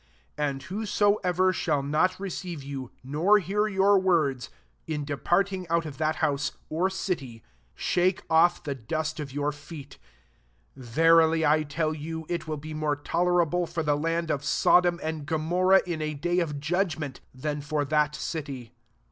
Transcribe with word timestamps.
10 0.37 0.49
And 0.49 0.63
whosoever 0.63 1.53
shall 1.53 1.83
not 1.83 2.19
re 2.19 2.31
ceive 2.31 2.63
you, 2.63 2.89
nor 3.03 3.37
hear 3.37 3.67
your 3.67 3.99
words, 3.99 4.49
in 4.87 5.05
departing 5.05 5.67
out 5.67 5.85
of 5.85 5.99
that 5.99 6.15
house, 6.25 6.53
or 6.69 6.89
city, 6.89 7.43
shake 7.75 8.23
off 8.27 8.63
the 8.63 8.73
dust 8.73 9.19
of 9.19 9.31
your 9.31 9.51
feet. 9.51 9.99
15 10.75 10.83
Verily 10.95 11.45
I 11.45 11.61
tell 11.61 11.93
you, 11.93 12.25
It 12.29 12.47
will 12.47 12.57
be 12.57 12.73
more 12.73 12.95
tolerable 12.95 13.67
for 13.67 13.83
the 13.83 13.95
land 13.95 14.31
of 14.31 14.43
Sodom 14.43 14.99
and 15.03 15.23
Gomorrah 15.27 15.83
in 15.85 16.01
a 16.01 16.15
day 16.15 16.39
of 16.39 16.59
judgment, 16.59 17.19
than 17.31 17.61
for 17.61 17.85
that 17.85 18.15
city. 18.15 18.73